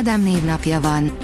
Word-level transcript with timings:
Ádám 0.00 0.22
névnapja 0.22 0.80
van. 0.80 1.16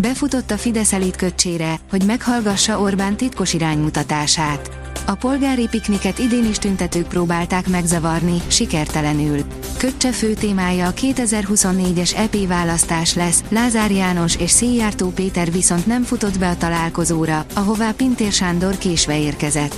Befutott 0.00 0.50
a 0.50 0.58
Fidesz 0.58 0.92
elitköcsére, 0.92 1.80
hogy 1.90 2.04
meghallgassa 2.04 2.80
Orbán 2.80 3.16
titkos 3.16 3.52
iránymutatását. 3.52 4.70
A 5.06 5.14
polgári 5.14 5.68
pikniket 5.68 6.18
idén 6.18 6.44
is 6.48 6.58
tüntetők 6.58 7.08
próbálták 7.08 7.68
megzavarni, 7.68 8.42
sikertelenül. 8.46 9.44
Köccse 9.76 10.12
fő 10.12 10.34
témája 10.34 10.86
a 10.86 10.92
2024-es 10.92 12.16
EP 12.16 12.46
választás 12.46 13.14
lesz, 13.14 13.44
Lázár 13.48 13.90
János 13.90 14.36
és 14.36 14.50
Széjjártó 14.50 15.08
Péter 15.08 15.52
viszont 15.52 15.86
nem 15.86 16.02
futott 16.02 16.38
be 16.38 16.48
a 16.48 16.56
találkozóra, 16.56 17.44
ahová 17.54 17.90
Pintér 17.90 18.32
Sándor 18.32 18.78
késve 18.78 19.18
érkezett. 19.18 19.74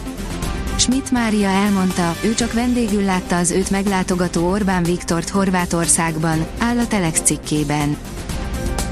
Schmidt 0.77 1.11
Mária 1.11 1.49
elmondta, 1.49 2.17
ő 2.25 2.35
csak 2.35 2.53
vendégül 2.53 3.03
látta 3.03 3.37
az 3.37 3.51
őt 3.51 3.71
meglátogató 3.71 4.51
Orbán 4.51 4.83
Viktort 4.83 5.29
Horvátországban, 5.29 6.47
áll 6.59 6.79
a 6.79 6.87
Telex 6.87 7.21
cikkében. 7.21 7.97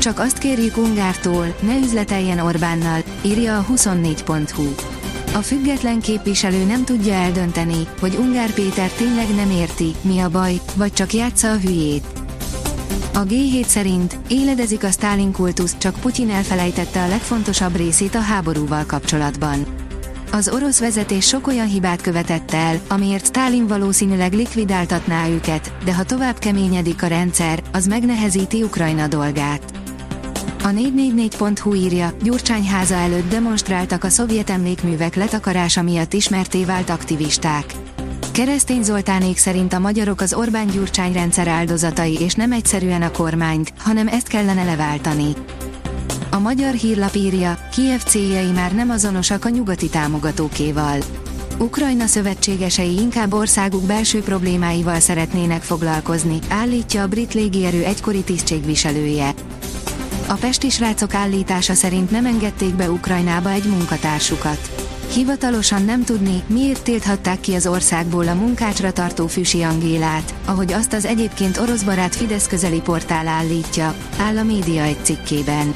Csak 0.02 0.19
azt 0.19 0.38
kérjük 0.38 0.77
Ungártól, 0.77 1.56
ne 1.61 1.79
üzleteljen 1.79 2.38
Orbánnal, 2.38 3.03
írja 3.25 3.58
a 3.58 3.67
24.hu. 3.72 4.75
A 5.34 5.39
független 5.39 6.00
képviselő 6.00 6.64
nem 6.64 6.84
tudja 6.84 7.12
eldönteni, 7.12 7.86
hogy 8.00 8.17
Ungár 8.20 8.53
Péter 8.53 8.91
tényleg 8.91 9.34
nem 9.34 9.50
érti, 9.50 9.94
mi 10.00 10.19
a 10.19 10.28
baj, 10.28 10.61
vagy 10.77 10.92
csak 10.92 11.12
játsza 11.12 11.50
a 11.50 11.59
hülyét. 11.59 12.05
A 13.14 13.19
G7 13.19 13.64
szerint 13.64 14.19
éledezik 14.28 14.84
a 14.84 14.91
Stalin 14.91 15.33
kultusz, 15.33 15.78
csak 15.78 16.00
Putyin 16.00 16.31
elfelejtette 16.31 17.03
a 17.03 17.09
legfontosabb 17.09 17.77
részét 17.77 18.14
a 18.14 18.20
háborúval 18.20 18.84
kapcsolatban. 18.87 19.66
Az 20.33 20.48
orosz 20.48 20.81
vezetés 20.81 21.27
sok 21.27 21.47
olyan 21.47 21.69
hibát 21.69 22.00
követett 22.00 22.53
el, 22.53 22.81
amiért 22.89 23.27
Stalin 23.27 23.66
valószínűleg 23.66 24.33
likvidáltatná 24.33 25.28
őket, 25.28 25.72
de 25.84 25.94
ha 25.94 26.03
tovább 26.03 26.39
keményedik 26.39 27.03
a 27.03 27.06
rendszer, 27.06 27.62
az 27.72 27.87
megnehezíti 27.87 28.62
Ukrajna 28.62 29.06
dolgát. 29.06 29.81
A 30.65 30.69
444.hu 30.69 31.75
írja, 31.75 32.13
Gyurcsány 32.23 32.67
háza 32.67 32.95
előtt 32.95 33.31
demonstráltak 33.31 34.05
a 34.05 34.09
szovjet 34.09 34.51
emlékművek 34.51 35.15
letakarása 35.15 35.83
miatt 35.83 36.13
ismerté 36.13 36.65
vált 36.65 36.91
aktivisták. 36.91 37.75
Keresztény 38.33 38.83
Zoltánék 38.83 39.37
szerint 39.37 39.73
a 39.73 39.79
magyarok 39.79 40.21
az 40.21 40.35
Orbán-Gyurcsány 40.35 41.13
rendszer 41.13 41.49
áldozatai 41.49 42.17
és 42.21 42.35
nem 42.35 42.53
egyszerűen 42.53 43.03
a 43.03 43.11
kormányt, 43.11 43.73
hanem 43.79 44.09
ezt 44.09 44.29
kellene 44.29 44.65
leváltani. 44.65 45.33
A 46.31 46.39
magyar 46.39 46.75
hírlap 46.75 47.15
írja, 47.15 47.59
Kiev 47.73 48.01
céljai 48.01 48.51
már 48.51 48.75
nem 48.75 48.91
azonosak 48.91 49.45
a 49.45 49.49
nyugati 49.49 49.89
támogatókéval. 49.89 50.99
Ukrajna 51.59 52.07
szövetségesei 52.07 52.97
inkább 52.99 53.33
országuk 53.33 53.83
belső 53.83 54.21
problémáival 54.21 55.01
szeretnének 55.01 55.63
foglalkozni, 55.63 56.39
állítja 56.49 57.03
a 57.03 57.09
brit 57.09 57.35
légierő 57.35 57.85
egykori 57.85 58.23
tisztségviselője. 58.23 59.35
A 60.33 60.34
pesti 60.34 60.70
srácok 60.70 61.14
állítása 61.14 61.75
szerint 61.75 62.11
nem 62.11 62.27
engedték 62.27 62.75
be 62.75 62.91
Ukrajnába 62.91 63.50
egy 63.50 63.64
munkatársukat. 63.64 64.70
Hivatalosan 65.14 65.84
nem 65.84 66.05
tudni, 66.05 66.42
miért 66.47 66.82
tilthatták 66.82 67.41
ki 67.41 67.54
az 67.54 67.66
országból 67.66 68.28
a 68.28 68.34
munkácsra 68.34 68.92
tartó 68.92 69.26
Füsi 69.26 69.62
Angélát, 69.62 70.34
ahogy 70.44 70.72
azt 70.72 70.92
az 70.92 71.04
egyébként 71.04 71.59
orosz 71.59 71.82
barát 71.82 72.15
Fidesz 72.15 72.47
közeli 72.47 72.81
portál 72.81 73.28
állítja, 73.28 73.94
áll 74.19 74.37
a 74.37 74.42
média 74.42 74.82
egy 74.82 74.98
cikkében. 75.03 75.75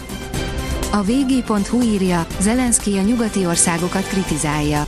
A 0.92 1.02
vg.hu 1.02 1.82
írja, 1.82 2.26
Zelenszky 2.40 2.96
a 2.98 3.02
nyugati 3.02 3.46
országokat 3.46 4.08
kritizálja. 4.08 4.86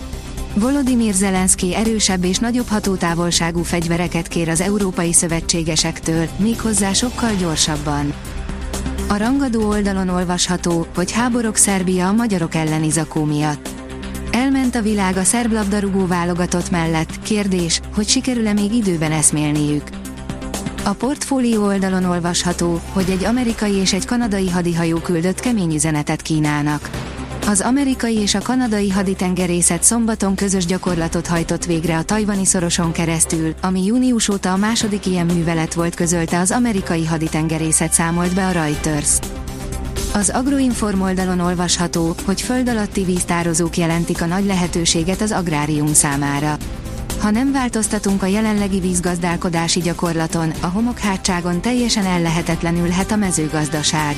Volodymyr 0.54 1.14
Zelenszky 1.14 1.74
erősebb 1.74 2.24
és 2.24 2.38
nagyobb 2.38 2.68
hatótávolságú 2.68 3.62
fegyvereket 3.62 4.28
kér 4.28 4.48
az 4.48 4.60
európai 4.60 5.12
szövetségesektől, 5.12 6.28
méghozzá 6.36 6.92
sokkal 6.92 7.34
gyorsabban. 7.34 8.14
A 9.10 9.16
rangadó 9.16 9.68
oldalon 9.68 10.08
olvasható, 10.08 10.86
hogy 10.94 11.12
háborok 11.12 11.56
Szerbia 11.56 12.08
a 12.08 12.12
magyarok 12.12 12.54
elleni 12.54 12.90
zakó 12.90 13.24
miatt. 13.24 13.68
Elment 14.30 14.74
a 14.74 14.82
világ 14.82 15.16
a 15.16 15.24
szerb 15.24 15.52
labdarúgó 15.52 16.06
válogatott 16.06 16.70
mellett, 16.70 17.22
kérdés, 17.22 17.80
hogy 17.94 18.08
sikerül-e 18.08 18.52
még 18.52 18.72
időben 18.72 19.12
eszmélniük. 19.12 19.82
A 20.84 20.92
portfólió 20.92 21.64
oldalon 21.64 22.04
olvasható, 22.04 22.80
hogy 22.92 23.10
egy 23.10 23.24
amerikai 23.24 23.74
és 23.74 23.92
egy 23.92 24.06
kanadai 24.06 24.50
hadihajó 24.50 24.98
küldött 24.98 25.40
kemény 25.40 25.74
üzenetet 25.74 26.22
Kínának. 26.22 26.90
Az 27.48 27.60
amerikai 27.60 28.16
és 28.16 28.34
a 28.34 28.40
kanadai 28.40 28.90
haditengerészet 28.90 29.82
szombaton 29.82 30.34
közös 30.34 30.66
gyakorlatot 30.66 31.26
hajtott 31.26 31.64
végre 31.64 31.96
a 31.96 32.02
tajvani 32.02 32.44
szoroson 32.44 32.92
keresztül, 32.92 33.54
ami 33.60 33.84
június 33.84 34.28
óta 34.28 34.52
a 34.52 34.56
második 34.56 35.06
ilyen 35.06 35.26
művelet 35.26 35.74
volt 35.74 35.94
közölte 35.94 36.38
az 36.38 36.50
amerikai 36.50 37.06
haditengerészet 37.06 37.92
számolt 37.92 38.34
be 38.34 38.46
a 38.46 38.50
Reuters. 38.50 39.18
Az 40.14 40.30
Agroinform 40.30 41.00
oldalon 41.00 41.40
olvasható, 41.40 42.14
hogy 42.24 42.40
föld 42.40 42.68
alatti 42.68 43.04
víztározók 43.04 43.76
jelentik 43.76 44.22
a 44.22 44.26
nagy 44.26 44.44
lehetőséget 44.44 45.20
az 45.20 45.32
agrárium 45.32 45.92
számára. 45.92 46.56
Ha 47.20 47.30
nem 47.30 47.52
változtatunk 47.52 48.22
a 48.22 48.26
jelenlegi 48.26 48.80
vízgazdálkodási 48.80 49.80
gyakorlaton, 49.80 50.52
a 50.60 50.66
homokhátságon 50.66 51.60
teljesen 51.60 52.04
ellehetetlenülhet 52.04 53.10
a 53.10 53.16
mezőgazdaság. 53.16 54.16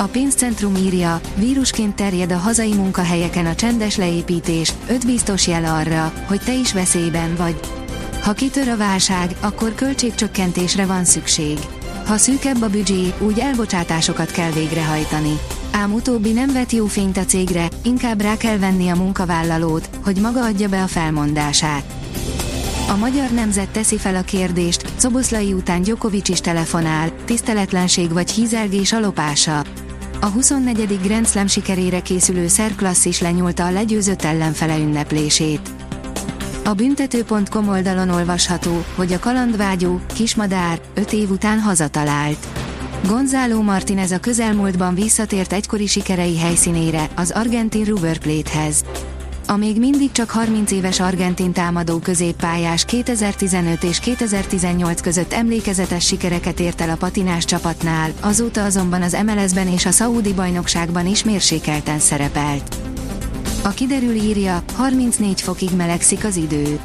A 0.00 0.06
pénzcentrum 0.06 0.74
írja, 0.76 1.20
vírusként 1.34 1.96
terjed 1.96 2.32
a 2.32 2.36
hazai 2.36 2.74
munkahelyeken 2.74 3.46
a 3.46 3.54
csendes 3.54 3.96
leépítés, 3.96 4.72
öt 4.88 5.06
biztos 5.06 5.46
jel 5.46 5.64
arra, 5.64 6.12
hogy 6.26 6.40
te 6.40 6.54
is 6.54 6.72
veszélyben 6.72 7.34
vagy. 7.36 7.60
Ha 8.22 8.32
kitör 8.32 8.68
a 8.68 8.76
válság, 8.76 9.36
akkor 9.40 9.74
költségcsökkentésre 9.74 10.86
van 10.86 11.04
szükség. 11.04 11.58
Ha 12.06 12.16
szűkebb 12.16 12.62
a 12.62 12.68
büdzsé, 12.68 13.14
úgy 13.18 13.38
elbocsátásokat 13.38 14.30
kell 14.30 14.50
végrehajtani. 14.50 15.38
Ám 15.70 15.92
utóbbi 15.92 16.32
nem 16.32 16.52
vet 16.52 16.72
jó 16.72 16.86
fényt 16.86 17.16
a 17.16 17.24
cégre, 17.24 17.68
inkább 17.82 18.20
rá 18.20 18.36
kell 18.36 18.58
venni 18.58 18.88
a 18.88 18.96
munkavállalót, 18.96 19.88
hogy 20.04 20.20
maga 20.20 20.44
adja 20.44 20.68
be 20.68 20.82
a 20.82 20.86
felmondását. 20.86 21.84
A 22.88 22.96
magyar 22.96 23.30
nemzet 23.30 23.68
teszi 23.68 23.98
fel 23.98 24.16
a 24.16 24.22
kérdést, 24.22 24.92
Szoboszlai 24.96 25.52
után 25.52 25.82
Gyokovics 25.82 26.28
is 26.28 26.40
telefonál, 26.40 27.12
tiszteletlenség 27.24 28.12
vagy 28.12 28.30
hízelgés 28.30 28.92
a 28.92 29.00
lopása. 29.00 29.64
A 30.20 30.26
24. 30.26 31.00
Grand 31.02 31.26
Slam 31.26 31.46
sikerére 31.46 32.00
készülő 32.00 32.46
szerklassz 32.46 33.04
is 33.04 33.20
lenyúlta 33.20 33.64
a 33.64 33.70
legyőzött 33.70 34.22
ellenfele 34.22 34.78
ünneplését. 34.78 35.70
A 36.64 36.72
büntető.com 36.72 37.68
oldalon 37.68 38.08
olvasható, 38.08 38.84
hogy 38.94 39.12
a 39.12 39.18
kalandvágyó, 39.18 40.00
kismadár, 40.14 40.80
5 40.94 41.12
év 41.12 41.30
után 41.30 41.60
hazatalált. 41.60 42.46
Gonzalo 43.06 43.62
Martinez 43.62 44.10
a 44.10 44.18
közelmúltban 44.18 44.94
visszatért 44.94 45.52
egykori 45.52 45.86
sikerei 45.86 46.38
helyszínére, 46.38 47.08
az 47.14 47.30
argentin 47.30 47.84
River 47.84 48.18
Plate-hez. 48.18 48.84
A 49.50 49.56
még 49.56 49.78
mindig 49.78 50.12
csak 50.12 50.30
30 50.30 50.70
éves 50.70 51.00
argentin 51.00 51.52
támadó 51.52 51.98
középpályás 51.98 52.84
2015 52.84 53.84
és 53.84 53.98
2018 53.98 55.00
között 55.00 55.32
emlékezetes 55.32 56.06
sikereket 56.06 56.60
ért 56.60 56.80
el 56.80 56.90
a 56.90 56.96
patinás 56.96 57.44
csapatnál, 57.44 58.10
azóta 58.20 58.64
azonban 58.64 59.02
az 59.02 59.16
MLS-ben 59.26 59.68
és 59.68 59.86
a 59.86 59.90
Saudi 59.90 60.32
bajnokságban 60.32 61.06
is 61.06 61.24
mérsékelten 61.24 61.98
szerepelt. 61.98 62.76
A 63.62 63.68
kiderül 63.68 64.14
írja, 64.14 64.62
34 64.76 65.40
fokig 65.40 65.70
melegszik 65.76 66.24
az 66.24 66.36
idő. 66.36 66.80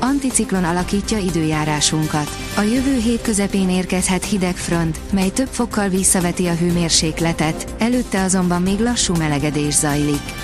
Anticiklon 0.00 0.64
alakítja 0.64 1.18
időjárásunkat. 1.18 2.30
A 2.56 2.60
jövő 2.60 2.98
hét 2.98 3.22
közepén 3.22 3.70
érkezhet 3.70 4.24
hideg 4.24 4.56
front, 4.56 5.00
mely 5.12 5.30
több 5.30 5.48
fokkal 5.50 5.88
visszaveti 5.88 6.46
a 6.46 6.54
hőmérsékletet, 6.54 7.74
előtte 7.78 8.22
azonban 8.22 8.62
még 8.62 8.80
lassú 8.80 9.14
melegedés 9.14 9.74
zajlik. 9.74 10.43